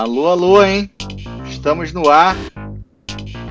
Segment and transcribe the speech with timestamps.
[0.00, 0.90] Alô, alô, hein?
[1.44, 2.34] Estamos no ar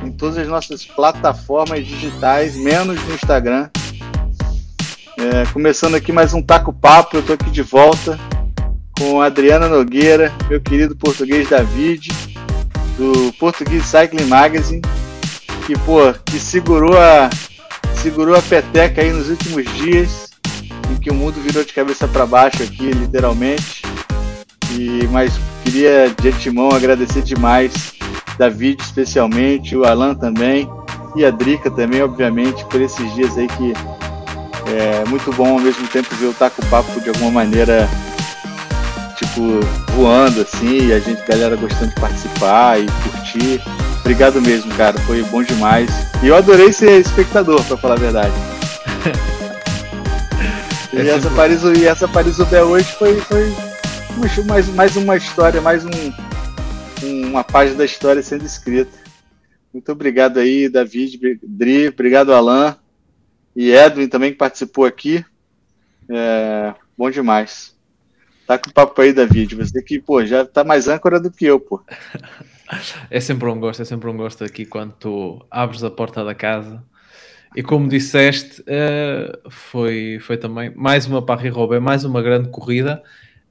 [0.04, 3.70] em todas as nossas plataformas digitais, menos no Instagram.
[5.15, 8.20] É, começando aqui mais um Taco Papo, eu tô aqui de volta
[8.97, 12.10] com Adriana Nogueira, meu querido português David,
[12.97, 14.81] do Português Cycling Magazine,
[15.68, 17.30] que, pô, que segurou a,
[18.02, 20.31] segurou a peteca aí nos últimos dias,
[20.90, 23.84] em que o mundo virou de cabeça para baixo aqui, literalmente.
[24.72, 27.93] E, mas queria de antemão agradecer demais
[28.39, 30.67] David especialmente, o Alan também
[31.16, 33.73] e a Drica também, obviamente, por esses dias aí que
[34.71, 37.88] é muito bom ao mesmo tempo ver o Taco Papo de alguma maneira
[39.16, 39.59] tipo
[39.95, 43.62] voando assim, e a gente, galera gostando de participar e curtir.
[43.99, 45.91] Obrigado mesmo, cara, foi bom demais.
[46.23, 48.34] E eu adorei ser espectador, para falar a verdade.
[50.93, 53.68] e, essa Paris, e essa Paris-Roubaix hoje foi, foi
[54.19, 55.89] mais, mais uma história, mais um,
[57.29, 58.91] uma página da história sendo escrita.
[59.73, 62.76] Muito obrigado aí, David, Dri, obrigado, Alan
[63.55, 65.23] e Edwin também que participou aqui.
[66.09, 67.73] É, bom demais.
[68.45, 69.56] Tá com o papo aí, David.
[69.56, 71.81] Você que, pô, já tá mais âncora do que eu, pô.
[73.09, 76.36] É sempre um gosto, é sempre um gosto aqui quando tu abres a porta da
[76.36, 76.83] casa.
[77.56, 83.02] E como disseste, uh, foi, foi também mais uma Paris-Roubaix, mais uma grande corrida.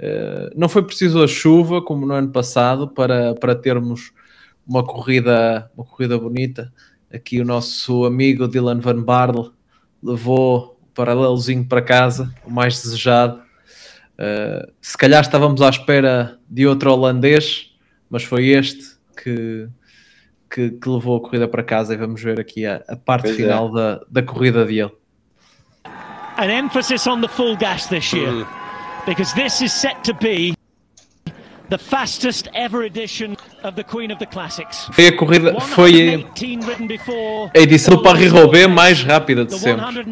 [0.01, 4.13] Uh, não foi preciso a chuva, como no ano passado, para, para termos
[4.67, 6.73] uma corrida, uma corrida bonita.
[7.13, 9.51] Aqui o nosso amigo Dylan Van Barle
[10.03, 13.41] levou o paralelozinho para casa, o mais desejado.
[14.19, 17.73] Uh, se calhar estávamos à espera de outro holandês,
[18.11, 19.69] mas foi este que,
[20.51, 23.37] que, que, levou a corrida para casa e vamos ver aqui a, a parte pois
[23.37, 23.73] final é.
[23.73, 24.93] da, da corrida dele.
[26.37, 28.58] An emphasis on the full gas this year, mm.
[29.09, 30.55] Because this is set to be
[31.71, 34.87] the fastest ever edition of the Queen of the Classics.
[34.93, 36.27] Foi a corrida, foi
[37.55, 40.05] a edição do Paris-Roubaix mais rápida de sempre.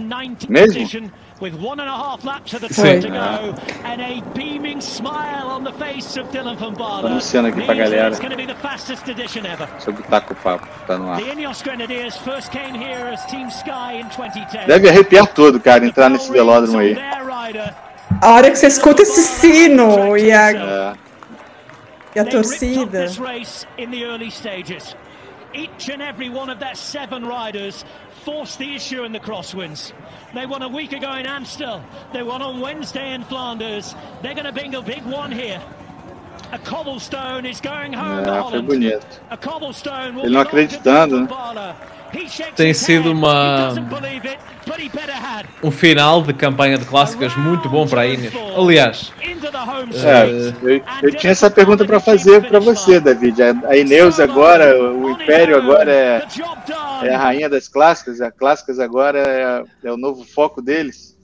[0.48, 1.10] Mesmo?
[1.38, 3.54] with one and a half laps of the track to go
[3.84, 7.10] and a beaming smile on the face of Dylan van Baarle.
[7.10, 8.14] Anunciando aqui pra galera
[9.78, 11.20] sobre o Taco Papo, tá no ar.
[14.66, 16.96] Deve arrepiar todo, cara, entrar nesse velódromo aí.
[18.20, 20.96] A hora que você escuta esse sino e a,
[22.14, 23.06] e a torcida.
[25.54, 27.84] Each and every one of their seven riders
[28.24, 29.92] forced the issue in the crosswinds.
[30.34, 31.80] They won a week ago in Amstel.
[32.12, 33.94] They won on Wednesday in Flanders.
[34.22, 35.62] They're going to bring a big one here.
[36.52, 39.06] A cobblestone is going home é, foi bonito.
[40.22, 41.28] Ele não acreditando, né?
[42.54, 43.74] Tem sido uma
[45.62, 48.32] um final de campanha de clássicas muito bom para a Inês.
[48.56, 49.12] Aliás,
[49.94, 53.40] é, eu, eu, tinha essa pergunta para fazer para você, David.
[53.42, 56.26] A Ineus agora, o Império agora é,
[57.02, 58.20] é a rainha das clássicas.
[58.20, 61.16] As clássicas agora é, é, o novo foco deles.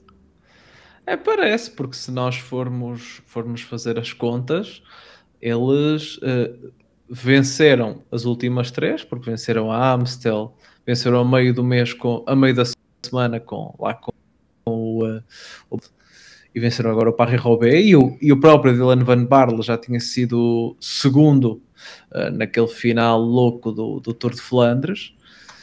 [1.06, 4.82] É, parece, porque se nós formos, formos fazer as contas,
[5.40, 6.72] eles uh,
[7.10, 10.56] venceram as últimas três, porque venceram a Amstel,
[10.86, 12.64] venceram a meio do mês, com, a meio da
[13.02, 14.12] semana com, lá com,
[14.64, 15.22] com o, uh,
[15.70, 15.78] o,
[16.54, 20.00] e venceram agora o Paris-Roubaix e o, e o próprio Dylan Van Barle já tinha
[20.00, 21.62] sido segundo
[22.10, 25.14] uh, naquele final louco do, do Tour de Flandres.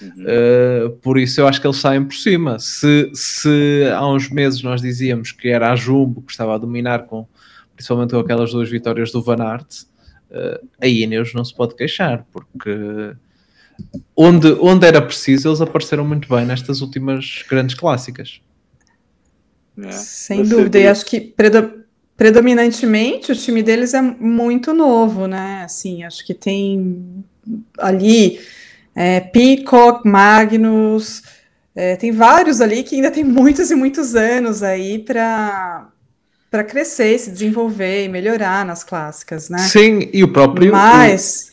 [0.02, 0.24] Uhum.
[0.24, 2.58] uh, por isso eu acho que eles saem por cima.
[2.58, 7.06] Se, se há uns meses nós dizíamos que era a Jumbo que estava a dominar
[7.06, 7.28] com,
[7.76, 9.84] principalmente com aquelas duas vitórias do Van Aert
[10.32, 12.72] uh, a Ineos não se pode queixar porque
[14.16, 18.42] onde, onde era preciso, eles apareceram muito bem nestas últimas grandes clássicas.
[19.78, 21.34] É, Sem dúvida, e acho que
[22.18, 25.64] predominantemente o time deles é muito novo, né?
[25.64, 27.24] Assim, acho que tem
[27.78, 28.40] ali
[28.94, 31.24] é, Peacock, Magnus,
[31.74, 35.88] é, tem vários ali que ainda tem muitos e muitos anos aí para
[36.52, 39.60] para crescer, se desenvolver e melhorar nas clássicas, né?
[39.60, 40.72] Sim, e o próprio.
[40.72, 41.49] Mas.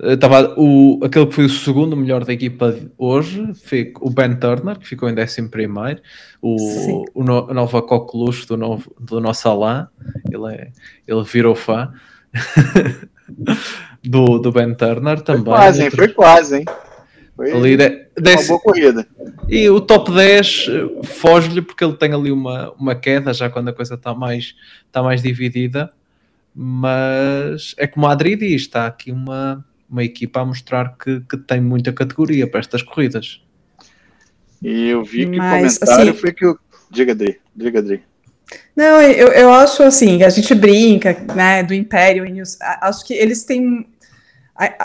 [0.00, 4.78] Estava o, aquele que foi o segundo melhor da equipa hoje, foi o Ben Turner,
[4.78, 6.00] que ficou em 11 primeiro,
[6.40, 9.86] o, o, no, o Nova Coqueluche do, novo, do nosso Alain,
[10.30, 10.70] ele, é,
[11.04, 11.92] ele virou fã
[14.04, 15.44] do, do Ben Turner também.
[15.46, 15.90] Foi quase?
[15.90, 16.64] Foi quase, hein?
[17.34, 19.06] Foi ali de, uma boa corrida.
[19.48, 23.68] E o top 10 eh, foge-lhe porque ele tem ali uma, uma queda, já quando
[23.68, 24.54] a coisa está mais,
[24.86, 25.90] está mais dividida.
[26.52, 31.36] Mas é como a Adri diz, está aqui uma, uma equipa a mostrar que, que
[31.36, 33.42] tem muita categoria para estas corridas.
[34.62, 36.58] E eu vi que Mas, o comentário assim, foi que o.
[36.90, 37.40] Diga, Adri.
[37.54, 38.02] Diga, Adri.
[38.74, 42.24] Não, eu, eu acho assim, a gente brinca, né, do Império,
[42.80, 43.86] acho que eles têm.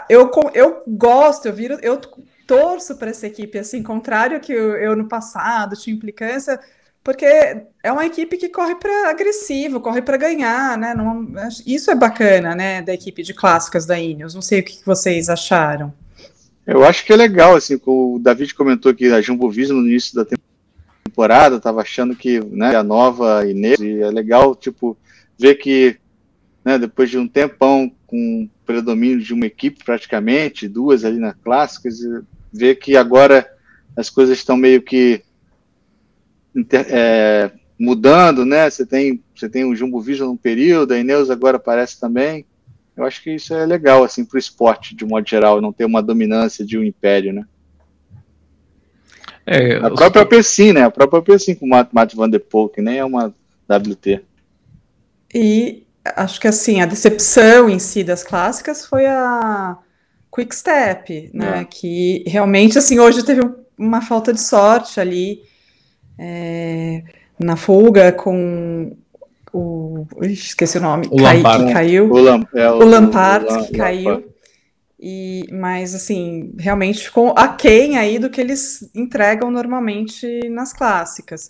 [0.10, 2.00] Eu, eu gosto, eu viro, eu
[2.46, 6.60] torço para essa equipe, assim, contrário que eu, eu no passado tinha implicância,
[7.04, 10.94] porque é uma equipe que corre para agressivo, corre para ganhar, né?
[10.94, 11.28] Não,
[11.68, 14.34] isso é bacana, né, da equipe de clássicas da Ineos.
[14.34, 15.94] Não sei o que vocês acharam.
[16.66, 20.16] Eu acho que é legal, assim, o David comentou que a Jumbo Visma no início
[20.16, 20.26] da
[21.04, 24.98] temporada estava achando que, né, a nova Inês, e é legal, tipo,
[25.38, 25.98] ver que,
[26.64, 32.00] né, depois de um tempão com predomínio de uma equipe praticamente, duas ali na clássicas,
[32.52, 33.46] ver que agora
[33.98, 35.22] as coisas estão meio que
[36.90, 38.70] é, mudando, né?
[38.70, 42.46] Você tem, você tem o Jumbo Vision num período, a Ineos agora aparece também.
[42.96, 45.86] Eu acho que isso é legal, assim, para o esporte, de modo geral, não ter
[45.86, 47.46] uma dominância de um império, né?
[49.46, 50.84] É, a própria Pessim, né?
[50.84, 53.34] A própria Pessim com o Matt Van Der Poel, que nem é uma
[53.68, 54.22] WT.
[55.34, 55.84] E
[56.16, 59.78] acho que, assim, a decepção em si das clássicas foi a
[60.34, 61.62] Quick Step, né?
[61.62, 61.66] É.
[61.66, 63.42] Que realmente, assim, hoje teve
[63.78, 65.42] uma falta de sorte ali
[66.18, 67.04] é,
[67.40, 68.96] na fuga com
[69.54, 70.08] o.
[70.22, 71.08] esqueci o nome.
[71.12, 71.66] O Cai, Lampard.
[71.66, 72.12] Que caiu.
[72.12, 74.34] O, Lam, é, o, o Lampard, o, que caiu.
[75.00, 81.50] E, mas, assim, realmente ficou aquém aí do que eles entregam normalmente nas clássicas.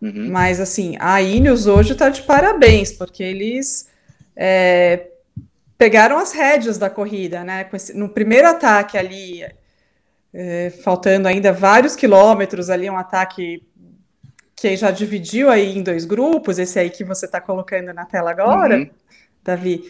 [0.00, 0.30] Uhum.
[0.30, 3.88] Mas, assim, a Ineos hoje está de parabéns, porque eles
[4.36, 5.08] é,
[5.76, 7.66] pegaram as rédeas da corrida, né?
[7.94, 9.44] No primeiro ataque ali,
[10.32, 13.62] é, faltando ainda vários quilômetros ali, um ataque
[14.56, 18.30] que já dividiu aí em dois grupos, esse aí que você está colocando na tela
[18.30, 18.90] agora, uhum.
[19.42, 19.84] Davi,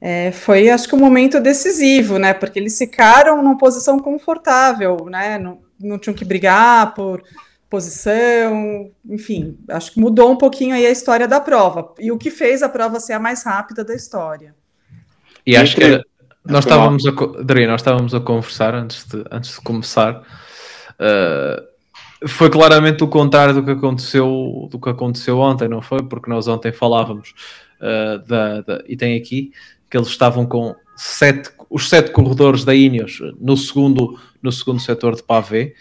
[0.00, 2.32] é, foi acho que um momento decisivo, né?
[2.32, 5.38] Porque eles ficaram numa posição confortável, né?
[5.38, 7.22] Não, não tinham que brigar por
[7.68, 11.94] posição, enfim, acho que mudou um pouquinho aí a história da prova.
[12.00, 14.54] E o que fez a prova ser a mais rápida da história.
[15.46, 16.02] E acho que
[16.44, 20.22] nós estávamos a, Adri, nós estávamos a conversar antes de, antes de começar.
[20.98, 21.69] Uh,
[22.28, 26.02] foi claramente o contrário do que aconteceu do que aconteceu ontem, não foi?
[26.02, 27.34] Porque nós ontem falávamos
[27.80, 29.52] uh, da, da, e tem aqui
[29.90, 35.16] que eles estavam com sete, os sete corredores da Ineos no segundo no segundo setor
[35.16, 35.74] de pavê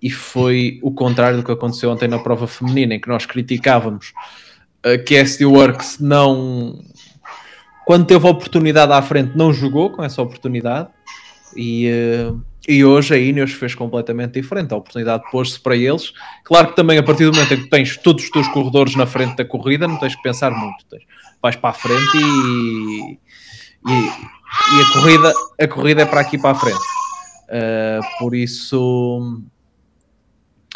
[0.00, 4.12] e foi o contrário do que aconteceu ontem na prova feminina, em que nós criticávamos
[4.86, 6.80] uh, que a SD Works não
[7.84, 10.90] quando teve a oportunidade à frente não jogou com essa oportunidade
[11.56, 11.90] e
[12.28, 14.72] uh, e hoje a Ineos fez completamente diferente.
[14.72, 16.12] A oportunidade pôs-se para eles.
[16.44, 19.06] Claro que também a partir do momento em que tens todos os teus corredores na
[19.06, 20.84] frente da corrida, não tens que pensar muito.
[20.88, 21.02] Tens,
[21.42, 23.18] vais para a frente e,
[23.84, 26.78] e, e, a, corrida, a corrida é para aqui para a frente.
[27.48, 29.42] Uh, por isso,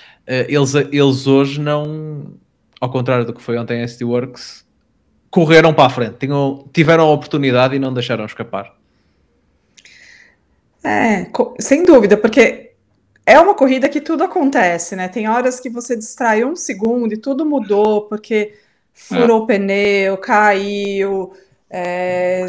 [0.00, 2.34] uh, eles, eles hoje não,
[2.80, 4.66] ao contrário do que foi ontem a SD Works,
[5.30, 6.16] correram para a frente.
[6.18, 8.74] Tinham, tiveram a oportunidade e não deixaram escapar.
[10.84, 11.26] É,
[11.58, 12.72] sem dúvida, porque
[13.24, 15.08] é uma corrida que tudo acontece, né?
[15.08, 18.54] Tem horas que você distrai um segundo e tudo mudou, porque
[18.94, 19.42] furou é.
[19.42, 21.32] o pneu, caiu,
[21.68, 22.46] é,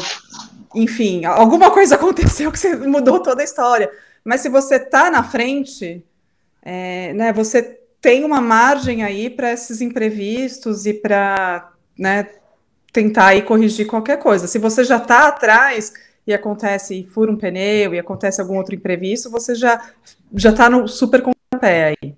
[0.74, 3.90] enfim, alguma coisa aconteceu que mudou toda a história.
[4.24, 6.04] Mas se você tá na frente,
[6.62, 12.28] é, né, você tem uma margem aí para esses imprevistos e para né,
[12.92, 14.46] tentar aí corrigir qualquer coisa.
[14.46, 15.92] Se você já está atrás
[16.28, 19.80] e acontece, e fura um pneu, e acontece algum outro imprevisto, você já
[20.34, 21.22] já está no super
[21.58, 22.14] pé aí.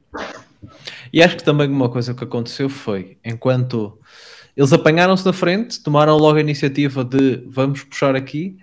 [1.13, 3.99] E acho que também uma coisa que aconteceu foi, enquanto
[4.57, 8.57] eles apanharam-se da frente, tomaram logo a iniciativa de vamos puxar aqui,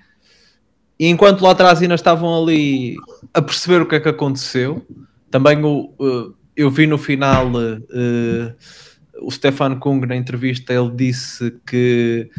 [0.99, 2.95] e enquanto lá atrás ainda estavam ali
[3.33, 4.85] a perceber o que é que aconteceu,
[5.31, 8.55] também o, uh, eu vi no final uh,
[9.21, 12.29] o Stefan Kung na entrevista, ele disse que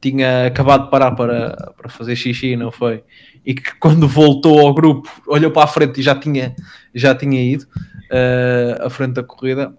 [0.00, 3.02] tinha acabado de parar para, para fazer xixi, não foi?
[3.44, 6.54] E que quando voltou ao grupo, olhou para a frente e já tinha,
[6.94, 9.74] já tinha ido uh, à frente da corrida.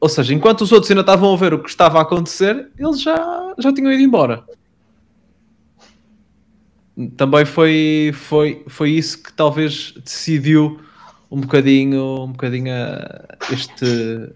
[0.00, 3.00] Ou seja, enquanto os outros ainda estavam a ver o que estava a acontecer, eles
[3.00, 4.44] já, já tinham ido embora.
[7.16, 10.80] Também foi, foi, foi isso que talvez decidiu
[11.30, 12.74] um bocadinho, um bocadinho
[13.52, 14.32] este,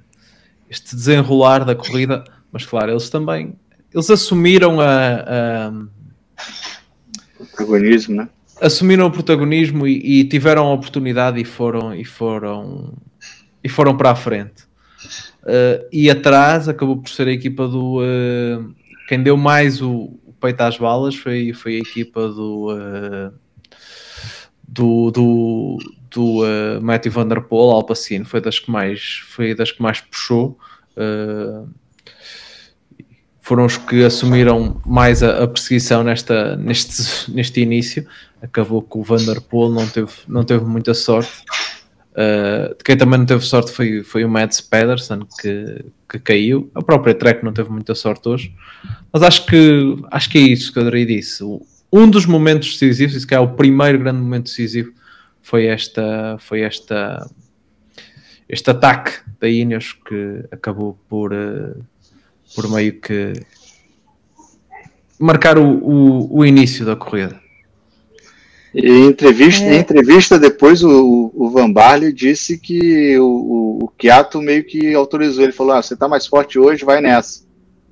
[0.70, 3.56] este desenrolar da corrida, mas claro, eles também
[3.94, 5.72] eles assumiram a, a
[7.38, 8.28] o protagonismo, né?
[8.60, 12.94] Assumiram o protagonismo e, e, tiveram a oportunidade e foram e foram
[13.62, 14.64] e foram para a frente.
[15.42, 18.74] Uh, e atrás acabou por ser a equipa do uh,
[19.08, 23.32] quem deu mais o, o, peito às balas foi, foi a equipa do uh,
[24.66, 25.78] do, do,
[26.10, 30.56] do Matthew Van Der Poel, Alpacino, foi das que mais foi das que mais puxou
[33.42, 38.06] foram os que assumiram mais a, a perseguição nesta, neste, neste início.
[38.40, 41.42] Acabou que o Vanderpool não teve, não teve muita sorte.
[42.12, 46.70] Uh, quem também não teve sorte foi, foi o Mads Pedersen que, que caiu.
[46.74, 48.54] A própria Trek não teve muita sorte hoje.
[49.12, 51.42] Mas acho que, acho que é isso que eu Adri disse.
[51.92, 54.92] Um dos momentos decisivos, isso que é o primeiro grande momento decisivo,
[55.42, 57.28] foi esta, foi esta,
[58.48, 61.84] este ataque da Ineos que acabou por, uh,
[62.54, 63.32] por meio que
[65.18, 67.40] marcar o, o, o início da corrida.
[68.74, 69.76] Em entrevista, é.
[69.76, 75.44] em entrevista depois, o, o Van Barley disse que o, o, Kiato meio que autorizou.
[75.44, 77.44] Ele falou: ah, você está mais forte hoje, vai nessa.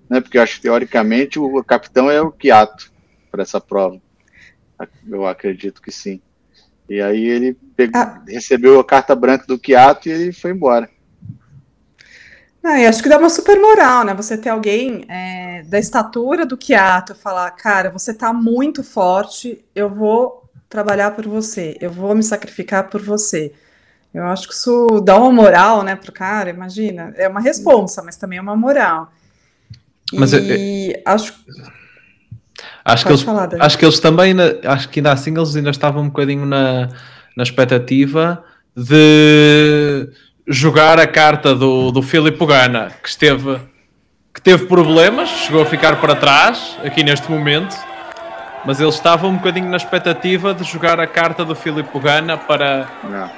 [0.09, 0.21] Né?
[0.21, 2.91] Porque eu acho que teoricamente o capitão é o Kiato
[3.31, 4.01] para essa prova.
[5.07, 6.21] Eu acredito que sim.
[6.89, 8.23] E aí ele pegou, ah.
[8.27, 10.89] recebeu a carta branca do Kiato e ele foi embora.
[12.63, 14.15] Não, eu acho que dá uma super moral, né?
[14.15, 19.89] Você ter alguém é, da estatura do Kiato falar, cara, você tá muito forte, eu
[19.89, 23.53] vou trabalhar por você, eu vou me sacrificar por você.
[24.13, 27.15] Eu acho que isso dá uma moral, né, pro cara, imagina.
[27.17, 29.11] É uma responsa, mas também é uma moral.
[30.13, 31.35] Mas e é, acho
[32.85, 36.03] Acho que, eles, falar, acho que eles também, acho que ainda assim eles ainda estavam
[36.03, 36.89] um bocadinho na,
[37.37, 38.43] na expectativa
[38.75, 40.09] de
[40.53, 43.61] jogar a carta do, do Filipe Gana, que esteve,
[44.35, 47.77] que teve problemas, chegou a ficar para trás aqui neste momento,
[48.67, 52.91] mas ele estava um bocadinho na expectativa de jogar a carta do Filipe Gana para,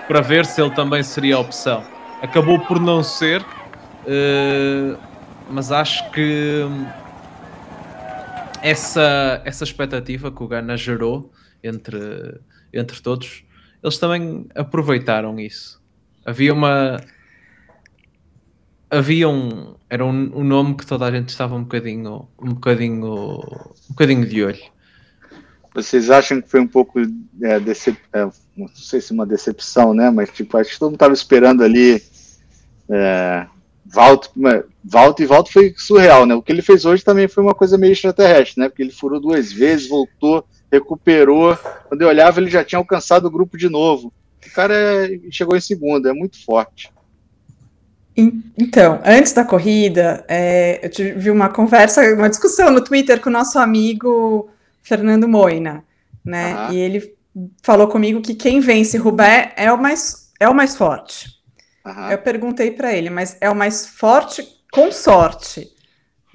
[0.09, 1.85] para ver se ele também seria a opção.
[2.23, 4.99] Acabou por não ser, uh,
[5.50, 6.66] mas acho que
[8.62, 11.31] essa, essa expectativa que o Gana gerou
[11.62, 12.40] entre,
[12.73, 13.45] entre todos,
[13.85, 15.81] eles também aproveitaram isso.
[16.25, 16.97] Havia uma.
[18.91, 19.75] Havia um.
[19.88, 24.26] Era um, um nome que toda a gente estava um bocadinho, um bocadinho, um bocadinho
[24.26, 24.73] de olho
[25.75, 27.00] vocês acham que foi um pouco
[27.43, 27.99] é, decep...
[28.12, 30.11] é, não sei se uma decepção, né?
[30.11, 32.02] Mas tipo, acho que todo mundo estava esperando ali
[32.91, 33.47] é,
[33.85, 34.31] Valto,
[34.85, 36.35] Valto e Valto foi surreal, né?
[36.35, 38.69] O que ele fez hoje também foi uma coisa meio extraterrestre, né?
[38.69, 41.57] Porque ele furou duas vezes, voltou, recuperou.
[41.88, 44.12] Quando eu olhava, ele já tinha alcançado o grupo de novo.
[44.46, 46.92] O cara é, chegou em segundo, é muito forte.
[48.14, 53.32] Então, antes da corrida, é, eu tive uma conversa, uma discussão no Twitter com o
[53.32, 54.50] nosso amigo
[54.82, 55.82] Fernando Moina,
[56.25, 56.54] né?
[56.54, 56.72] Uhum.
[56.72, 57.14] E ele
[57.62, 61.40] falou comigo que quem vence Rubé é o mais, é o mais forte.
[61.87, 62.11] Uhum.
[62.11, 65.68] Eu perguntei para ele, mas é o mais forte com sorte.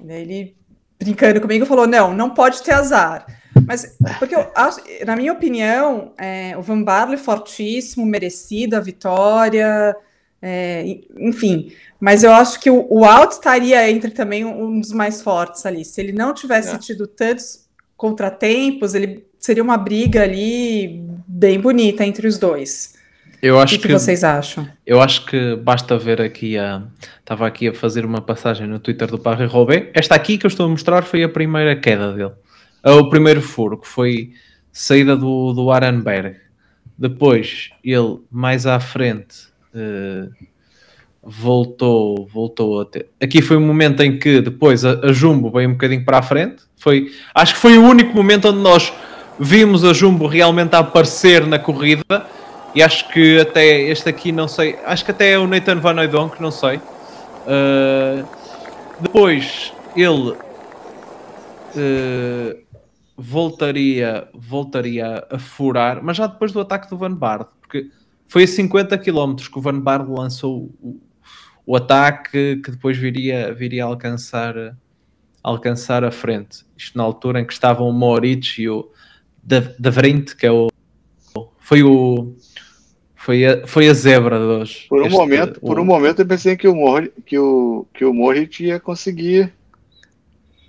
[0.04, 0.56] Ele,
[0.98, 3.24] brincando comigo, falou: não, não pode ter azar.
[3.66, 9.96] Mas, porque eu acho, na minha opinião, é, o Van Barley fortíssimo, merecido a vitória,
[10.40, 11.72] é, enfim.
[12.00, 15.84] Mas eu acho que o, o Alt estaria entre também um dos mais fortes ali.
[15.84, 16.78] Se ele não tivesse é.
[16.78, 22.96] tido tantos contratempos, ele seria uma briga ali bem bonita entre os dois.
[23.40, 24.68] Eu acho o que, que, vocês acham?
[24.84, 26.82] Eu acho que basta ver aqui a.
[27.20, 29.90] Estava aqui a fazer uma passagem no Twitter do Parre Robé.
[29.94, 32.32] Esta aqui que eu estou a mostrar foi a primeira queda dele.
[32.82, 34.32] É o primeiro furo, que foi
[34.72, 36.36] saída do, do Arenberg.
[36.96, 40.32] Depois, ele mais à frente uh,
[41.22, 43.06] voltou, voltou a ter.
[43.20, 46.22] Aqui foi um momento em que depois a, a, Jumbo veio um bocadinho para a
[46.22, 46.62] frente.
[46.76, 48.92] Foi, acho que foi o único momento onde nós
[49.38, 52.26] vimos a Jumbo realmente aparecer na corrida.
[52.74, 56.00] E acho que até este aqui, não sei, acho que até é o Nathan Van
[56.00, 56.76] Oudonk, não sei.
[56.76, 58.24] Uh,
[59.00, 60.32] depois ele
[61.74, 62.67] uh,
[63.18, 67.90] voltaria, voltaria a furar, mas já depois do ataque do Van Bard, porque
[68.28, 71.00] foi a 50 km que o Van Bard lançou o,
[71.66, 74.54] o ataque que depois viria, viria a alcançar,
[75.42, 76.64] alcançar a frente.
[76.76, 78.88] Isto na altura em que estavam o Moritz e o
[79.42, 80.68] Da Vrint, que é o.
[81.58, 82.36] Foi o.
[83.16, 84.86] Foi a, foi a zebra de hoje.
[84.88, 85.66] Por um, este, momento, o...
[85.66, 89.52] por um momento eu pensei que o, Mor que o, que o Moritz ia conseguir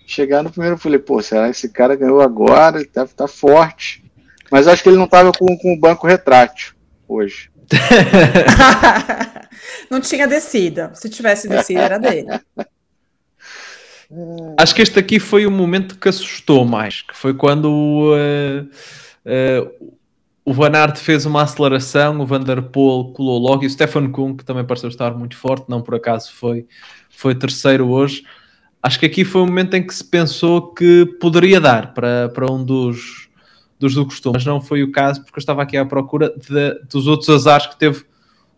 [0.09, 0.75] chegar no primeiro.
[0.75, 2.77] Eu falei, pô, será que esse cara ganhou agora?
[2.77, 4.03] Ele tá, tá forte.
[4.51, 6.73] Mas acho que ele não estava com, com o banco retrátil
[7.07, 7.51] hoje.
[9.89, 10.91] não tinha descida.
[10.95, 12.27] Se tivesse descida, era dele.
[14.57, 19.91] Acho que este aqui foi o momento que assustou mais, que foi quando uh, uh,
[20.43, 24.09] o Van Aert fez uma aceleração, o Van Der Poel colou logo, e o Stefan
[24.09, 26.65] Kuhn, que também pareceu estar muito forte, não por acaso foi,
[27.07, 28.23] foi terceiro hoje.
[28.81, 32.51] Acho que aqui foi o momento em que se pensou que poderia dar para, para
[32.51, 33.29] um dos,
[33.77, 36.79] dos do costume, mas não foi o caso porque eu estava aqui à procura de,
[36.89, 38.05] dos outros azares que teve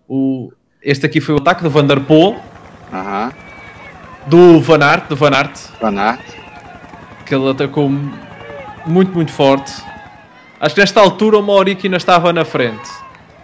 [0.08, 0.52] o.
[0.82, 2.40] Este aqui foi o ataque do Van der Poel, uh
[2.94, 3.34] -huh.
[4.28, 5.60] do Van Aert, do Van Aert.
[5.80, 6.42] Van Aert.
[7.26, 7.90] que ele atacou
[8.86, 9.72] muito, muito forte.
[10.60, 12.90] Acho que nesta altura o Mauric ainda estava na frente.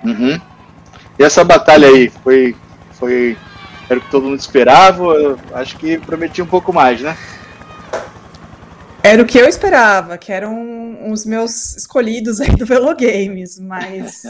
[0.03, 0.39] Uhum.
[1.17, 2.55] E essa batalha aí foi,
[2.91, 3.37] foi
[3.89, 5.03] era o que todo mundo esperava?
[5.03, 7.17] Eu acho que prometia um pouco mais, né?
[9.03, 14.23] Era o que eu esperava, que eram os meus escolhidos aí do Velo Games, mas.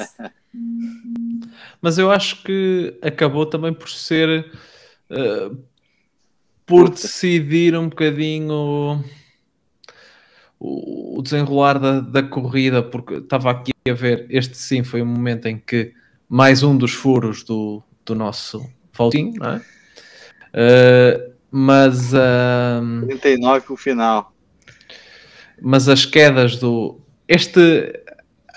[1.82, 4.52] mas eu acho que acabou também por ser.
[5.10, 5.58] Uh,
[6.66, 9.02] por decidir um bocadinho
[10.60, 15.06] o, o desenrolar da, da corrida, porque estava aqui a ver, este sim foi o
[15.06, 15.94] momento em que
[16.28, 19.58] mais um dos furos do, do nosso Valtinho, não é?
[20.54, 22.14] Uh, mas.
[22.14, 24.34] Uh, 39 para o final.
[25.62, 27.00] Mas as quedas do.
[27.28, 28.02] Este.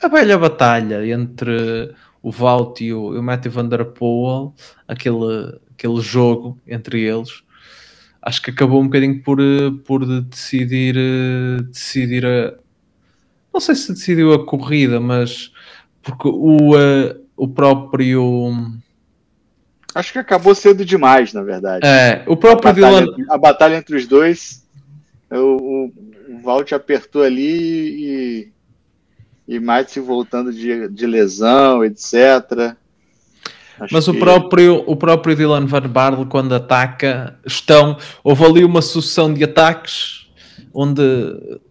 [0.02, 4.54] A velha batalha entre o Valt e o, e o Matthew Van Der Poel,
[4.88, 7.42] aquele, aquele jogo entre eles,
[8.22, 9.38] acho que acabou um bocadinho por,
[9.84, 10.94] por decidir,
[11.70, 12.54] decidir a,
[13.52, 15.52] não sei se decidiu a corrida, mas
[16.02, 16.70] porque o,
[17.36, 18.52] o próprio
[19.94, 21.86] acho que acabou cedo demais, na verdade.
[21.86, 24.66] É, o próprio a batalha, a batalha entre os dois,
[25.30, 25.92] o, o,
[26.34, 28.52] o Valt apertou ali e,
[29.48, 32.74] e Mate voltando de, de lesão, etc.
[33.80, 34.10] Acho Mas que...
[34.10, 37.96] o, próprio, o próprio Dylan Van Barle, quando ataca, estão.
[38.22, 40.28] Houve ali uma sucessão de ataques
[40.72, 41.02] onde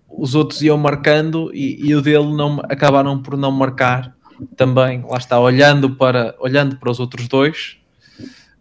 [0.10, 4.14] os outros iam marcando e, e o dele não, acabaram por não marcar
[4.56, 5.04] também.
[5.08, 7.79] Lá está, olhando para, olhando para os outros dois.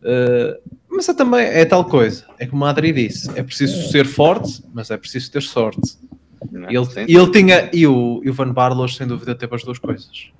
[0.00, 4.06] Uh, mas é também é tal coisa, é como a Adri disse: é preciso ser
[4.06, 5.98] forte, mas é preciso ter sorte.
[6.50, 9.78] Não, ele, ele tinha, e o, e o Van Barle, sem dúvida, teve as duas
[9.78, 10.30] coisas.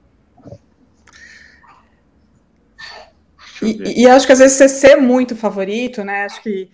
[3.60, 6.24] E, e, acho que às vezes você ser muito favorito, né?
[6.24, 6.70] Acho que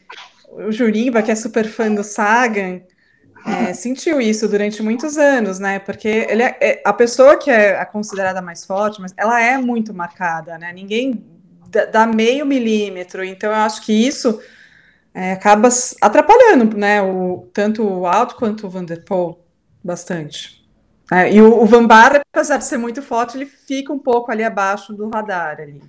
[0.51, 2.83] o Juriba, que é super fã do Sagan,
[3.47, 5.79] é, sentiu isso durante muitos anos, né?
[5.79, 9.95] Porque ele é, é, a pessoa que é considerada mais forte, mas ela é muito
[9.95, 10.73] marcada, né?
[10.73, 11.25] Ninguém
[11.93, 13.25] dá meio milímetro.
[13.25, 14.41] Então eu acho que isso
[15.13, 15.69] é, acaba
[16.01, 17.03] atrapalhando, né?
[17.03, 19.39] O, tanto o Alto quanto o Van der Poel
[19.83, 20.65] bastante.
[21.13, 24.33] É, e o, o Van Baarle, apesar de ser muito forte, ele fica um pouco
[24.33, 25.83] ali abaixo do radar ali.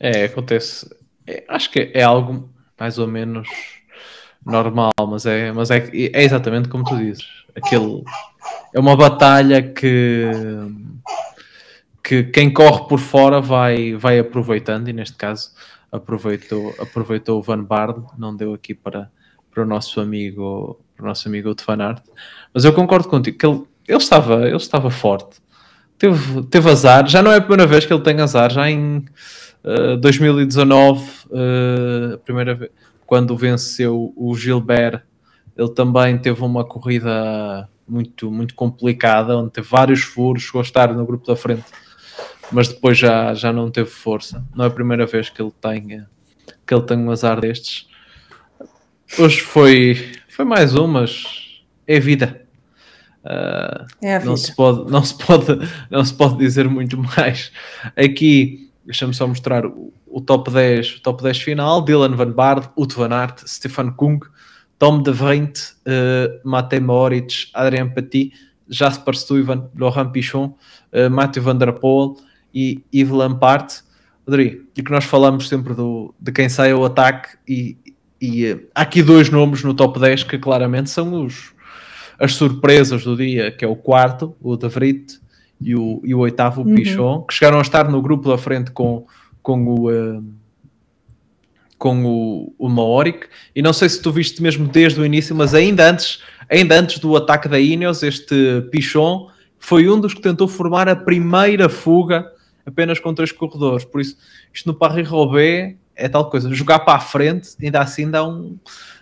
[0.00, 0.88] É, acontece.
[1.26, 2.48] É, acho que é algo
[2.78, 3.48] mais ou menos
[4.44, 7.26] normal, mas é, mas é, é exatamente como tu dizes.
[7.54, 8.04] Aquele,
[8.74, 10.30] é uma batalha que,
[12.02, 15.50] que quem corre por fora vai, vai aproveitando, e neste caso
[15.90, 19.10] aproveitou, aproveitou o Van Bard, não deu aqui para,
[19.50, 22.02] para o nosso amigo para o nosso amigo de Fanart.
[22.52, 25.40] Mas eu concordo contigo que ele, ele, estava, ele estava forte.
[25.96, 29.04] Teve, teve azar, já não é a primeira vez que ele tem azar, já em
[30.00, 32.70] 2019, uh, uh, a primeira vez,
[33.06, 35.02] quando venceu o Gilbert,
[35.56, 40.92] ele também teve uma corrida muito, muito complicada, onde teve vários furos, chegou a estar
[40.92, 41.64] no grupo da frente,
[42.52, 44.44] mas depois já, já não teve força.
[44.54, 46.04] Não é a primeira vez que ele tem,
[46.66, 47.86] que ele tem um azar destes.
[49.18, 52.42] Hoje foi, foi mais um, mas é vida.
[53.24, 54.30] Uh, é a vida.
[54.30, 55.46] Não, se pode, não, se pode,
[55.90, 57.52] não se pode dizer muito mais.
[57.96, 62.70] Aqui Deixa-me só mostrar o, o, top 10, o top 10 final: Dylan Van Baarle,
[62.74, 64.18] Ut Van Aert, Stefan Kung,
[64.78, 68.32] Tom de Vrient, uh, Matej Moritz, Adrian Petit,
[68.66, 70.54] Jasper Stuyven, Laurent Pichon,
[70.94, 72.16] uh, Matthew Van Der Poel
[72.54, 73.74] e Yves Lampard.
[74.26, 77.78] Adri, e que nós falamos sempre do, de quem sai ao ataque e,
[78.20, 81.54] e uh, há aqui dois nomes no top 10 que claramente são os,
[82.18, 85.18] as surpresas do dia, que é o quarto, o De Vrit,
[85.60, 86.74] e o, e o oitavo, o uhum.
[86.74, 89.06] Pichon, que chegaram a estar no grupo da frente com,
[89.42, 89.90] com o.
[89.90, 90.38] Uh,
[91.78, 95.54] com o, o Maoric, e não sei se tu viste mesmo desde o início, mas
[95.54, 99.28] ainda antes, ainda antes do ataque da Ineos, este Pichon
[99.60, 102.26] foi um dos que tentou formar a primeira fuga
[102.68, 103.84] apenas com três corredores.
[103.84, 104.16] Por isso,
[104.52, 108.56] isto no Paris-Roubaix é tal coisa, jogar para a frente, ainda assim dá um.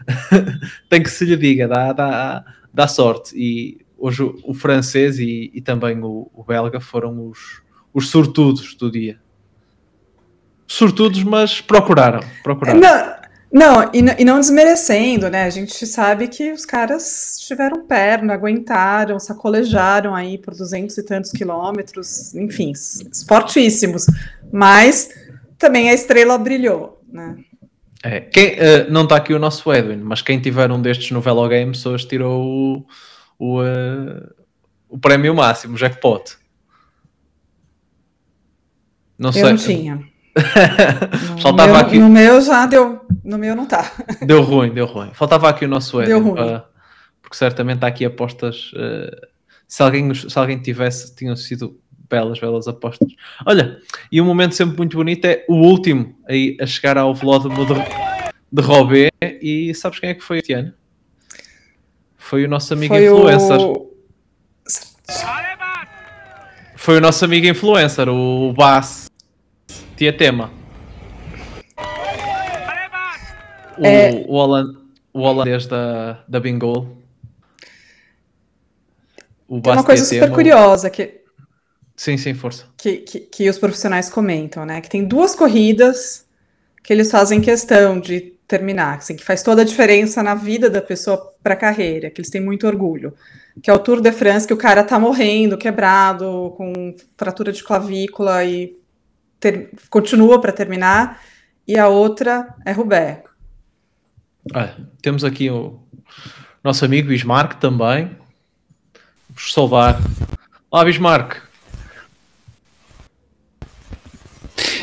[0.88, 3.36] tem que se lhe diga, dá, dá, dá sorte.
[3.36, 8.90] E hoje o, francês e, e também o, o, belga foram os, os sortudos do
[8.90, 9.18] dia.
[10.66, 12.20] Sortudos, mas procuraram.
[12.42, 12.80] procuraram.
[12.80, 13.16] Não,
[13.52, 15.44] não e, e, não desmerecendo, né?
[15.44, 21.30] A gente sabe que os caras tiveram perna, aguentaram, sacolejaram aí por duzentos e tantos
[21.30, 22.72] quilômetros, enfim,
[23.26, 24.06] fortíssimos.
[24.52, 25.10] Mas
[25.58, 27.36] também a estrela brilhou, né?
[28.02, 31.20] É, quem, uh, não está aqui o nosso Edwin, mas quem tiver um destes no
[31.20, 32.86] Velo Games hoje tirou o,
[33.38, 34.34] o, uh,
[34.88, 36.36] o prémio máximo, o jackpot.
[39.18, 39.42] Não sei.
[39.42, 40.15] Eu não tinha.
[41.40, 41.98] Faltava meu, aqui...
[41.98, 43.00] No meu já deu.
[43.24, 43.92] No meu não tá.
[44.22, 45.10] Deu ruim, deu ruim.
[45.12, 46.68] Faltava aqui o nosso Eden para,
[47.22, 48.70] porque certamente há aqui apostas.
[48.72, 49.26] Uh,
[49.66, 53.10] se, alguém, se alguém tivesse, tinham sido belas, belas apostas.
[53.44, 53.78] Olha,
[54.12, 57.74] e um momento sempre muito bonito é o último aí a chegar ao velódromo de,
[58.52, 59.08] de Robé.
[59.20, 60.72] E sabes quem é que foi este ano?
[62.16, 63.60] Foi o nosso amigo foi influencer.
[63.60, 63.92] O...
[66.76, 69.05] Foi o nosso amigo influencer, o Bass
[69.96, 70.50] Tietema.
[73.78, 74.24] O, é...
[74.26, 74.76] o, holand,
[75.12, 76.96] o holandês da, da Bingol.
[79.48, 81.26] O Tem uma coisa super curiosa que
[81.96, 82.66] Sim, sim, força.
[82.76, 84.82] Que, que, que, os profissionais comentam, né?
[84.82, 86.26] Que tem duas corridas
[86.84, 90.82] que eles fazem questão de terminar, assim, que faz toda a diferença na vida da
[90.82, 93.14] pessoa para a carreira, que eles têm muito orgulho.
[93.62, 97.64] Que é o Tour de France, que o cara tá morrendo, quebrado, com fratura de
[97.64, 98.76] clavícula e
[99.40, 101.20] ter, continua para terminar,
[101.66, 103.22] e a outra é Roubaix.
[104.54, 105.80] Ah, temos aqui o
[106.62, 108.16] nosso amigo Bismarck também.
[109.28, 110.00] Vamos salvar.
[110.70, 111.42] Olá, Bismarck.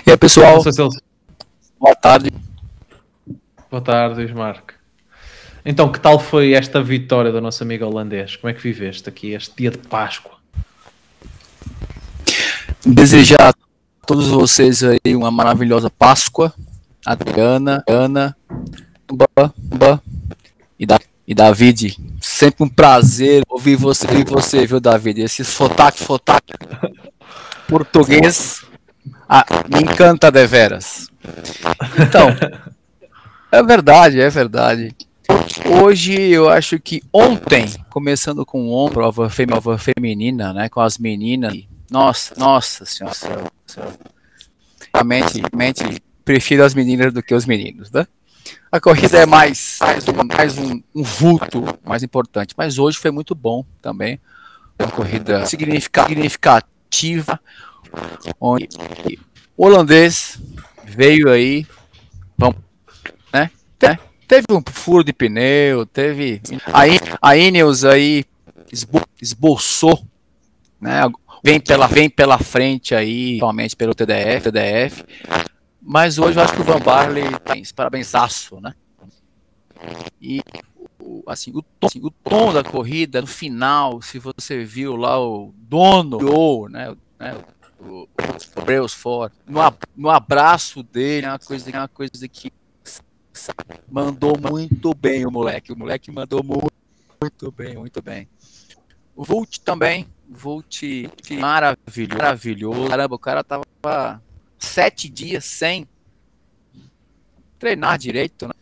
[0.05, 0.61] E aí, pessoal?
[1.79, 2.31] Boa tarde.
[3.71, 4.73] Boa tarde, Bismarck.
[5.65, 8.35] Então, que tal foi esta vitória do nosso amigo holandês?
[8.35, 10.37] Como é que viveste aqui este dia de Páscoa?
[12.85, 13.53] Desejar a
[14.05, 16.53] todos vocês aí uma maravilhosa Páscoa.
[17.05, 18.35] Adriana, Ana,
[19.11, 20.01] Ba,
[20.79, 21.97] e, da, e David.
[22.21, 25.21] Sempre um prazer ouvir você, ouvir você, viu, David?
[25.21, 26.53] Esse sotaque, sotaque
[27.67, 28.63] português
[29.27, 31.09] ah, me encanta deveras.
[31.99, 32.29] Então,
[33.51, 34.95] é verdade, é verdade.
[35.81, 39.29] Hoje eu acho que ontem, começando com ontem, prova
[39.77, 41.53] feminina, né, com as meninas.
[41.93, 43.15] Nossa, nossa senhora.
[44.91, 48.07] Realmente, realmente prefiro as meninas do que os meninos, né?
[48.71, 53.11] A corrida é mais, mais, um, mais um, um vulto mais importante, mas hoje foi
[53.11, 54.19] muito bom também.
[54.79, 57.39] Uma corrida significativa,
[58.41, 58.67] onde
[59.55, 60.41] o holandês
[60.83, 61.67] veio aí,
[62.35, 62.57] vamos,
[63.31, 63.51] né?
[64.27, 68.25] Teve um furo de pneu, teve a, a Ineos aí
[68.71, 70.03] esbo, esboçou,
[70.81, 71.01] né?
[71.43, 75.03] Vem pela, vem pela frente aí, somente pelo TDF, TDF.
[75.81, 78.73] Mas hoje eu acho que o Van Barley tá parabensaço, né?
[80.21, 80.41] E
[81.27, 85.53] assim, o tom, assim, o tom da corrida no final, se você viu lá o
[85.57, 87.37] dono, né, né
[87.77, 89.59] o, o Brailsford, no,
[89.97, 92.53] no abraço dele, é uma coisa, é uma coisa que
[93.91, 95.73] mandou muito bem o moleque.
[95.73, 96.71] O moleque mandou muito,
[97.21, 98.29] muito bem, muito bem.
[99.13, 101.09] O Vult também, Vult
[101.39, 102.87] maravilhoso, maravilhoso.
[102.87, 104.21] Caramba, o cara tava
[104.57, 105.87] sete dias sem
[107.59, 108.53] treinar direito, né?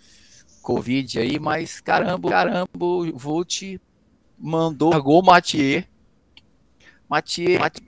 [0.61, 3.79] Covid aí, mas caramba, caramba, o Vult
[4.37, 5.83] mandou, pagou o Mathieu.
[7.09, 7.85] Mathieu, Mathieu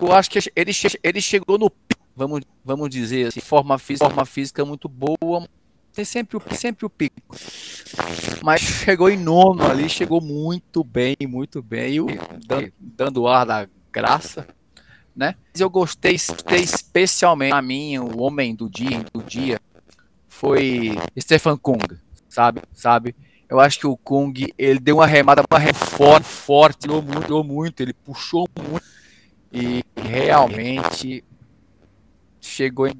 [0.00, 0.72] eu acho que ele,
[1.02, 1.70] ele chegou no
[2.14, 5.48] vamos, vamos dizer assim, forma física, forma física muito boa,
[5.98, 7.16] tem sempre o, sempre o pico.
[8.44, 12.00] Mas chegou em nono ali, chegou muito bem, muito bem, e
[12.46, 14.46] dando, dando ar da graça,
[15.14, 15.34] né?
[15.58, 19.60] Eu gostei, gostei especialmente a mim, o homem do dia, do dia
[20.28, 21.82] foi Stefan Kung,
[22.28, 22.62] sabe?
[22.72, 23.16] Sabe?
[23.48, 27.42] Eu acho que o Kung, ele deu uma remada, uma reforma forte, deu muito, deu
[27.42, 28.86] muito, ele puxou muito
[29.52, 31.24] e realmente
[32.40, 32.94] chegou em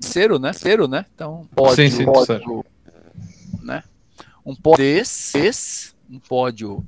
[0.00, 0.50] terceiro, né?
[0.50, 1.04] Terceiro, né?
[1.14, 2.64] Então, pódio, sim, sim, pódio
[3.62, 3.82] né?
[4.44, 6.84] Um pódio desse, um pódio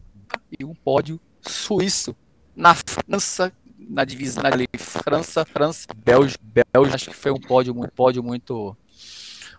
[0.58, 2.16] e um pódio suíço
[2.56, 7.88] na França, na divisão ali, França, França, Bélgica, Bélgica, acho que foi um pódio, um
[7.88, 8.76] pódio muito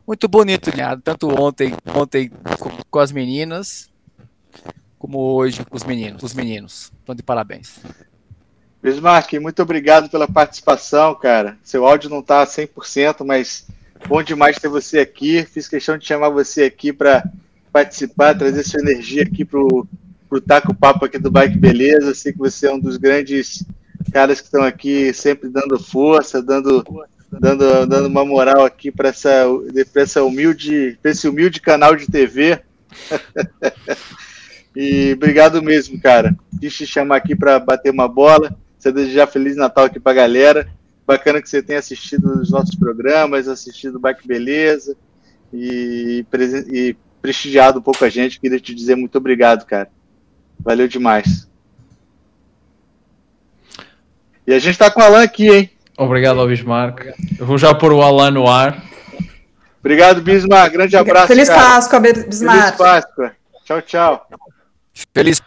[0.06, 0.84] muito bonito, né?
[1.04, 3.90] Tanto ontem, ontem com, com as meninas,
[4.98, 6.92] como hoje com os meninos, os meninos.
[7.04, 7.80] Então de parabéns.
[8.82, 11.56] Bismarck, muito obrigado pela participação, cara.
[11.64, 13.68] Seu áudio não está 100%, mas
[14.08, 15.46] bom demais ter você aqui.
[15.46, 17.24] Fiz questão de chamar você aqui para
[17.72, 22.16] participar, trazer sua energia aqui para o Taco Papo aqui do Bike Beleza.
[22.16, 23.64] Sei que você é um dos grandes
[24.12, 26.84] caras que estão aqui sempre dando força, dando,
[27.32, 29.46] dando, dando uma moral aqui para essa,
[29.94, 32.60] essa humilde, esse humilde canal de TV.
[34.76, 36.36] e obrigado mesmo, cara.
[36.60, 40.16] Quis te chamar aqui para bater uma bola você desejar Feliz Natal aqui para a
[40.16, 40.68] galera.
[41.06, 44.96] Bacana que você tenha assistido os nossos programas, assistido o Bike Beleza
[45.54, 46.26] e,
[46.72, 48.40] e prestigiado um pouco a gente.
[48.40, 49.90] Queria te dizer muito obrigado, cara.
[50.60, 51.50] Valeu demais.
[54.46, 55.70] E a gente está com o Alan aqui, hein?
[55.98, 57.14] Obrigado ao Bismarck.
[57.38, 58.84] Eu vou já pôr o Alan no ar.
[59.80, 60.74] Obrigado, Bismarck.
[60.74, 61.28] Grande abraço.
[61.28, 61.62] Feliz cara.
[61.62, 62.62] Páscoa, Bismarck.
[62.62, 63.32] Feliz Páscoa.
[63.64, 64.28] Tchau, tchau.
[65.14, 65.42] Feliz.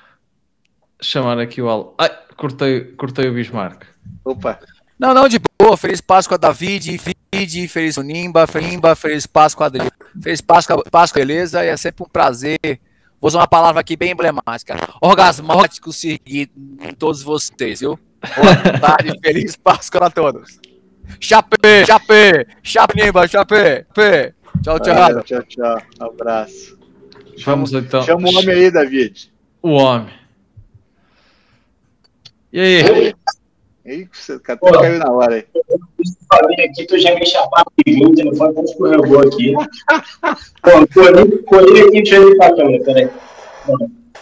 [1.01, 1.95] Chamar aqui o Al.
[1.99, 3.85] Ai, cortei, cortei o Bismarck.
[4.25, 4.59] Opa.
[4.99, 5.77] Não, não, de boa.
[5.77, 9.91] Feliz Páscoa, David, Fid, feliz Nimba, Nimba, feliz Páscoa, Adriano.
[10.23, 11.65] Feliz Páscoa, Páscoa, beleza?
[11.65, 12.59] É sempre um prazer.
[13.21, 14.77] Vou usar uma palavra aqui bem emblemática.
[15.01, 17.99] Orgasmático seguido em todos vocês, viu?
[18.37, 20.61] Boa tarde, feliz Páscoa a todos.
[21.21, 24.35] Chapé, chapé, chapé, chapé, chapé.
[24.63, 24.95] Tchau, tchau.
[24.95, 25.83] Valeu, tchau, tchau.
[26.01, 26.79] Abraço.
[27.45, 28.03] Vamos chama, então.
[28.03, 29.33] Chama o homem aí, David.
[29.61, 30.24] O homem.
[32.55, 33.15] E aí?
[33.85, 35.45] Ih, você até caiu na hora aí.
[36.33, 39.53] Falei aqui, tu já me chamava de 20, o telefone até escorregou aqui.
[40.63, 43.09] Pô, corri, corri aqui, deixa eu ir pra câmera, peraí.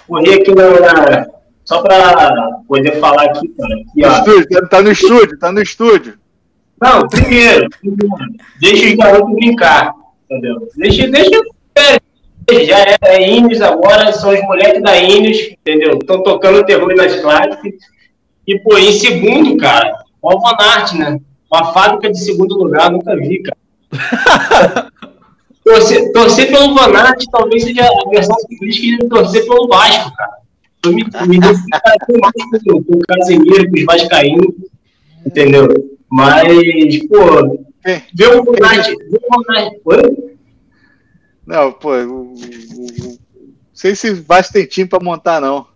[0.08, 1.26] Corri aqui na, na,
[1.62, 3.74] só pra poder falar aqui, cara.
[3.74, 6.18] Aqui, no estúdio, tá no estúdio, tá no estúdio.
[6.80, 8.08] Não, primeiro, primeiro
[8.58, 9.92] deixa os garotos brincar,
[10.24, 10.68] entendeu?
[10.74, 11.42] Deixa, deixa,
[12.66, 15.98] já é, é Ines agora, são os moleques da Ines, entendeu?
[15.98, 17.92] Estão tocando terror nas classes.
[18.46, 21.18] E, pô, em segundo, cara, o Alvanart, né?
[21.50, 23.56] Uma fábrica de segundo lugar, nunca vi, cara.
[25.64, 30.42] torcer, torcer pelo Vanart talvez seja a versão ciclística de torcer pelo Vasco, cara.
[30.84, 34.54] Eu me, me identificaria mais com, com o Casemiro, com os Vascaínos,
[35.24, 35.68] entendeu?
[36.10, 36.42] Mas,
[37.06, 37.58] pô,
[38.14, 38.88] ver o Vanart.
[38.88, 39.72] Ver o Vanart.
[39.84, 40.36] Oi?
[41.46, 42.34] Não, pô, não
[43.72, 45.66] sei se o Vasco tem time pra montar, não.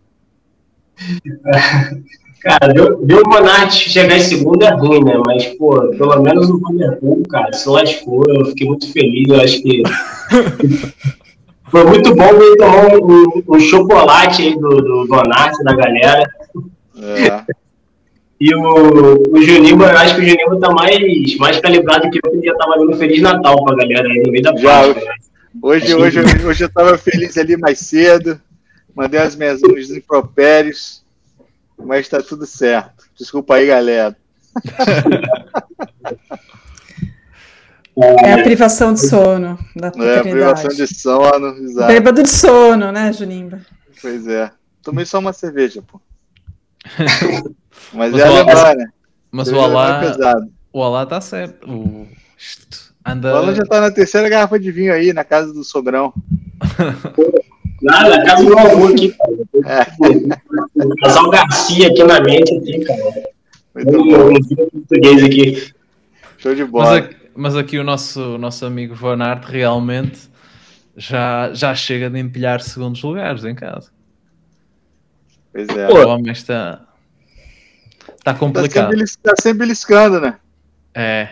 [2.47, 5.21] Cara, ver o Monart chegar em segundo é ruim, né?
[5.27, 8.23] Mas, pô, pelo menos o Liverpool, cara, se lascou.
[8.29, 9.29] Eu fiquei muito feliz.
[9.29, 9.83] Eu acho que
[11.69, 16.31] foi muito bom ver tomar um, um, um, chocolate aí do, do Bonatti, da galera.
[17.03, 17.53] É.
[18.39, 22.31] E o, o Juninho, eu acho que o Juninho tá mais, mais calibrado que eu,
[22.31, 25.03] que já tava dando Feliz Natal pra galera aí no meio da já, Páscoa,
[25.61, 28.41] hoje, hoje, hoje, hoje eu tava feliz ali mais cedo,
[28.95, 31.05] mandei as minhas uns impropérios
[31.79, 33.05] mas tá tudo certo.
[33.17, 34.17] Desculpa aí, galera.
[38.23, 41.87] É a privação de sono da É a privação de sono, exato.
[41.87, 43.61] Bêbado de sono, né, Junimba?
[44.03, 44.51] Pois é.
[44.83, 46.01] Tomei só uma cerveja, pô.
[47.93, 48.89] Mas, mas é alemã, né?
[49.31, 50.01] Mas o Alá,
[50.73, 51.71] o Alá tá certo.
[51.71, 52.09] O...
[53.05, 53.33] Anda...
[53.33, 56.12] O Alá já tá na terceira garrafa de vinho aí, na casa do Sogrão.
[57.87, 59.33] Nada, casa do meu avô aqui, cara.
[59.64, 60.85] É.
[60.85, 63.01] O casal Garcia aqui na mente, aqui, cara.
[63.77, 64.35] Muito um.
[64.35, 65.72] Um português aqui.
[66.38, 66.85] Show de bola.
[66.85, 70.29] Mas aqui, mas aqui o nosso, nosso amigo Van Aert realmente
[70.96, 73.92] já, já chega de empilhar segundos lugares em casa.
[75.53, 75.88] Pois é.
[75.88, 76.83] O homem está,
[78.18, 78.92] está complicado.
[78.94, 80.35] Está sempre, tá sempre beliscando, né?
[80.92, 81.29] É.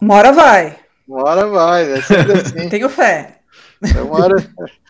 [0.00, 0.76] Uma hora vai.
[1.06, 2.68] Uma hora vai, é sempre assim.
[2.70, 3.38] Tenho fé.
[3.94, 4.34] É uma hora...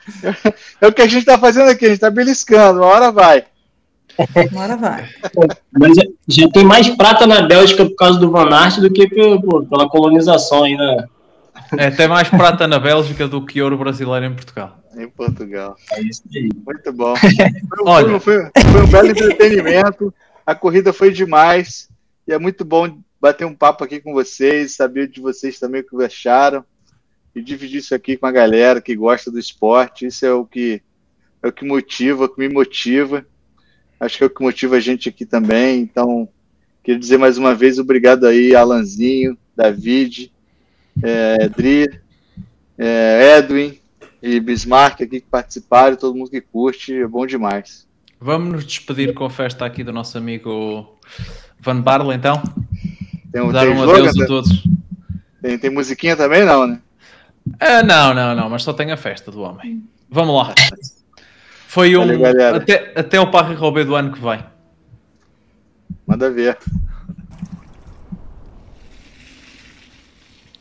[0.81, 3.45] É o que a gente está fazendo aqui, a gente está beliscando, uma hora vai.
[4.51, 5.09] Uma hora vai.
[5.73, 5.93] Mas
[6.29, 9.09] já tem mais prata na Bélgica por causa do Van Aert do que
[9.41, 11.07] pô, pela colonização aí, né?
[11.79, 14.79] É até mais prata na Bélgica do que ouro brasileiro em Portugal.
[14.95, 15.77] Em Portugal.
[15.93, 16.51] É isso aí.
[16.67, 17.15] Muito bom.
[17.17, 20.15] Foi, Olha, foi, foi um belo entretenimento.
[20.45, 21.89] A corrida foi demais.
[22.29, 25.85] E é muito bom bater um papo aqui com vocês, saber de vocês também o
[25.85, 26.63] que acharam
[27.35, 30.07] e dividir isso aqui com a galera que gosta do esporte.
[30.07, 30.83] Isso é o que
[31.43, 33.27] é o que motiva, o que me motiva.
[33.99, 35.81] Acho que é o que motiva a gente aqui também.
[35.81, 36.29] Então,
[36.83, 40.33] queria dizer mais uma vez obrigado aí, Alanzinho, David,
[41.03, 42.01] é, Dri,
[42.79, 43.79] é, Edwin
[44.23, 47.87] e Bismarck aqui que participaram, todo mundo que curte, é bom demais.
[48.21, 50.97] Vamos nos despedir com a festa aqui do nosso amigo
[51.59, 52.41] Van Barle, então?
[53.33, 54.63] Tem um, Dar um adeus a todos.
[55.41, 56.82] Tem, tem musiquinha também, não, né?
[57.47, 59.83] Uh, não, não, não, mas só tem a festa do homem.
[60.11, 60.55] Vamos lá.
[61.67, 62.19] Foi um.
[62.19, 64.45] Valeu, até, até o Parry Robé do ano que vem.
[66.07, 66.59] Manda ver.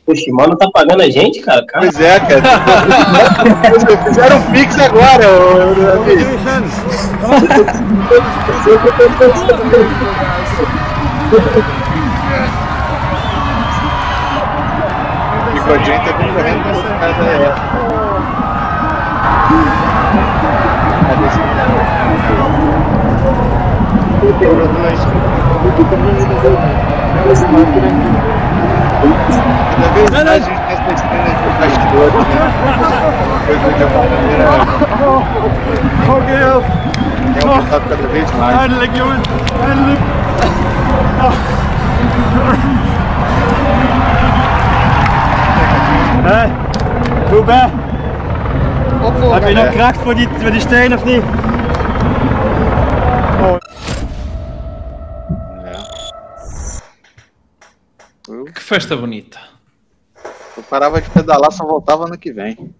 [0.07, 1.65] O Shimano tá pagando a gente, cara?
[1.65, 1.85] cara.
[1.85, 2.41] Pois é, cara.
[4.03, 6.25] Fizeram um pix agora, ô gente
[15.73, 17.55] é concorrendo com essa casa é.
[24.21, 25.01] Cada vez mais a
[25.63, 25.79] gente
[30.61, 32.21] está testando aqui o bastidor, né?
[33.47, 34.43] Coisa de uma maneira.
[37.33, 38.55] É aumentado cada vez mais.
[46.23, 46.49] Hey,
[47.29, 47.71] Hubert.
[49.33, 51.23] Heb je nog kracht voor die, voor die steen of niet?
[58.53, 59.39] Que festa bonita.
[60.57, 62.75] Eu parava de pedalar, só voltava ano que vem.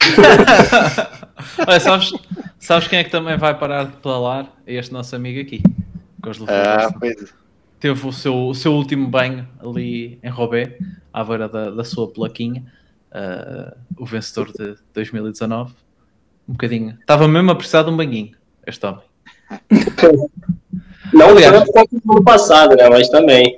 [1.68, 2.12] Olha, sabes,
[2.58, 4.46] sabes quem é que também vai parar de pedalar?
[4.66, 5.62] É este nosso amigo aqui.
[6.22, 7.34] Com os é, pois.
[7.78, 10.78] Teve o seu, o seu último banho ali em Robé,
[11.12, 12.64] à beira da, da sua plaquinha.
[13.16, 15.72] Uh, o vencedor de 2019.
[16.46, 16.98] Um bocadinho.
[17.00, 19.02] Estava mesmo a precisar de um banhinho, este homem.
[21.12, 22.88] Não Aliás, tanto no ano passado, né?
[22.88, 23.56] Mas também.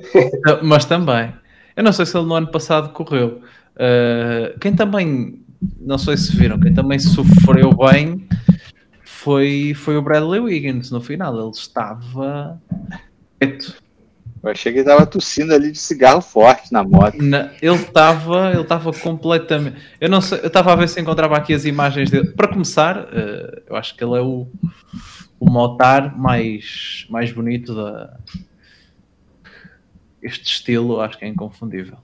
[0.63, 1.35] Mas também.
[1.75, 3.43] Eu não sei se ele no ano passado correu.
[3.75, 5.45] Uh, quem também,
[5.81, 8.29] não sei se viram, quem também sofreu bem
[9.01, 11.39] foi, foi o Bradley Wiggins no final.
[11.39, 12.61] Ele estava.
[14.43, 17.21] Eu achei que ele estava tossindo ali de cigarro forte na moto.
[17.21, 19.77] Na, ele estava ele estava completamente.
[20.01, 22.31] Eu não sei, eu estava a ver se encontrava aqui as imagens dele.
[22.33, 24.47] Para começar, uh, eu acho que ele é o,
[25.41, 28.17] o motar mais, mais bonito da.
[30.23, 31.99] Este estilo, acho que é inconfundível.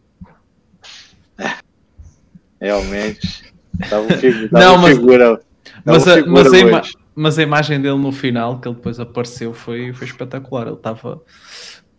[2.60, 3.52] Realmente.
[3.88, 5.40] Tava figura, não, mas, figura,
[5.84, 6.82] mas, a, mas, a
[7.14, 10.66] mas, a, imagem dele no final, que ele depois apareceu, foi, foi espetacular.
[10.66, 11.20] Ele estava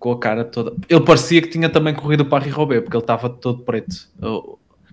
[0.06, 0.72] com a cara toda.
[0.88, 4.08] Ele parecia que tinha também corrido para Roubaix, porque ele estava todo preto.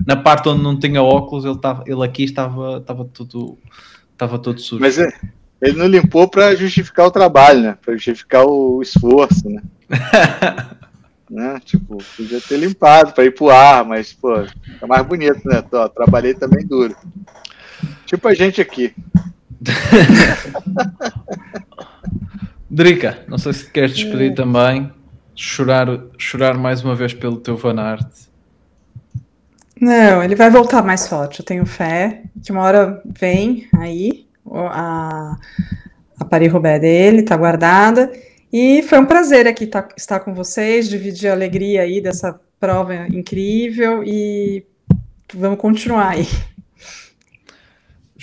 [0.07, 3.59] Na parte onde não tinha óculos, ele, estava, ele aqui estava, estava tudo.
[4.11, 4.81] Estava todo sujo.
[4.81, 5.13] Mas é,
[5.61, 7.77] ele não limpou para justificar o trabalho, né?
[7.85, 9.61] Para justificar o esforço, né?
[11.29, 11.61] né?
[11.63, 15.61] Tipo, podia ter limpado para ir pro ar, mas, pô, fica mais bonito, né?
[15.61, 16.97] Tô, trabalhei também duro.
[18.07, 18.95] Tipo a gente aqui.
[22.71, 24.35] Drica, não sei se queres despedir é.
[24.35, 24.91] também.
[25.35, 25.87] Chorar,
[26.19, 28.07] chorar mais uma vez pelo teu fanart.
[29.81, 32.23] Não, ele vai voltar mais forte, eu tenho fé.
[32.43, 35.37] Que uma hora vem aí a,
[36.19, 38.13] a Paris-Roubaix dele, tá guardada.
[38.53, 43.09] E foi um prazer aqui tá, estar com vocês, dividir a alegria aí dessa prova
[43.09, 44.65] incrível e
[45.35, 46.29] vamos continuar aí.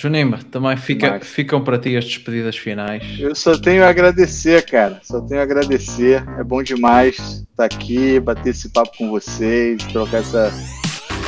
[0.02, 3.04] Junima, também fica, ficam para ti as despedidas finais.
[3.20, 5.02] Eu só tenho a agradecer, cara.
[5.04, 6.24] Só tenho a agradecer.
[6.40, 10.54] É bom demais estar aqui, bater esse papo com vocês, trocar essa,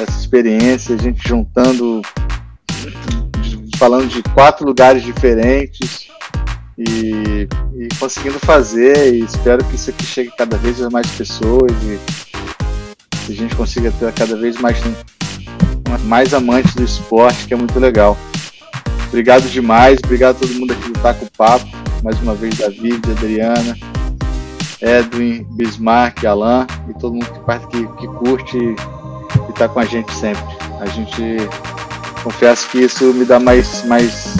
[0.01, 2.01] essa experiência, a gente juntando,
[3.75, 6.07] falando de quatro lugares diferentes
[6.77, 9.15] e, e, conseguindo fazer.
[9.15, 13.91] E espero que isso aqui chegue cada vez a mais pessoas e a gente consiga
[13.91, 14.79] ter cada vez mais,
[16.05, 18.17] mais amantes do esporte, que é muito legal.
[19.11, 21.67] Obrigado demais, obrigado a todo mundo aqui do Taco Papo,
[22.01, 23.77] mais uma vez David, Adriana,
[24.81, 30.13] Edwin, Bismarck, Alan e todo mundo que, que, que curte e está com a gente
[30.13, 30.55] sempre.
[30.79, 31.37] A gente
[32.23, 34.37] confesso que isso me dá mais, mais,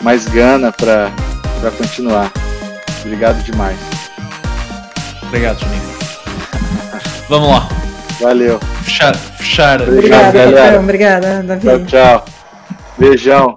[0.00, 1.10] mais gana para
[1.62, 2.32] para continuar.
[3.04, 3.78] Obrigado demais.
[5.22, 5.82] Obrigado, Juninho.
[7.28, 7.68] Vamos lá.
[8.20, 8.60] Valeu.
[8.82, 9.16] Fechar.
[9.16, 9.80] fechar.
[9.82, 10.80] Obrigado, galera.
[10.80, 11.62] Obrigada, Davi.
[11.62, 12.24] Tchau, tchau.
[12.98, 13.50] Beijão.